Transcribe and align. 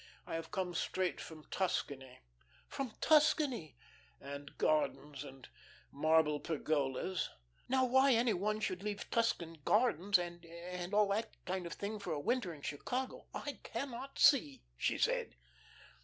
I 0.25 0.33
have 0.33 0.49
come 0.49 0.73
straight 0.73 1.21
from 1.21 1.43
Tuscany." 1.51 2.21
"From 2.67 2.95
Tuscany?"" 3.01 3.77
and 4.19 4.57
gardens 4.57 5.23
and 5.23 5.47
marble 5.91 6.39
pergolas." 6.39 7.29
"Now 7.69 7.85
why 7.85 8.13
any 8.13 8.33
one 8.33 8.61
should 8.61 8.81
leave 8.81 9.11
Tuscan 9.11 9.59
gardens 9.63 10.17
and 10.17 10.43
and 10.43 10.95
all 10.95 11.09
that 11.09 11.29
kind 11.45 11.67
of 11.67 11.73
thing 11.73 11.99
for 11.99 12.13
a 12.13 12.19
winter 12.19 12.51
in 12.51 12.63
Chicago, 12.63 13.27
I 13.31 13.59
cannot 13.61 14.17
see," 14.17 14.63
she 14.75 14.97
said. 14.97 15.35